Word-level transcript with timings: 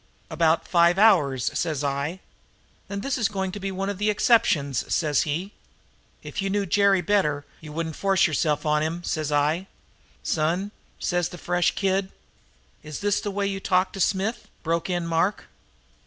"'About 0.31 0.67
five 0.67 0.97
hours,' 0.97 1.51
says 1.53 1.83
I. 1.83 2.21
"'Then 2.87 3.01
this 3.01 3.19
is 3.19 3.27
going 3.27 3.51
to 3.51 3.59
be 3.59 3.71
one 3.71 3.87
of 3.87 3.99
the 3.99 4.09
exceptions,' 4.09 4.91
says 4.91 5.21
he. 5.29 5.51
"'If 6.23 6.41
you 6.41 6.49
knew 6.49 6.65
Jerry 6.65 7.01
better 7.01 7.45
you 7.59 7.71
wouldn't 7.71 7.95
force 7.95 8.25
yourself 8.25 8.65
on 8.65 8.81
him,' 8.81 9.03
says 9.03 9.31
I. 9.31 9.67
"'Son,' 10.23 10.71
says 10.97 11.29
this 11.29 11.39
fresh 11.39 11.75
kid" 11.75 12.11
"Is 12.81 13.01
this 13.01 13.21
the 13.21 13.29
way 13.29 13.45
you 13.45 13.59
talk 13.59 13.93
to 13.93 13.99
Smith?" 13.99 14.47
broke 14.63 14.89
in 14.89 15.05
Mark. 15.05 15.43